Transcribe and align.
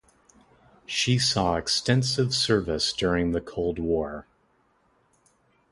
She 0.87 1.19
saw 1.19 1.57
extensive 1.57 2.33
service 2.33 2.91
during 2.91 3.33
the 3.33 3.39
Cold 3.39 3.77
War. 3.77 4.25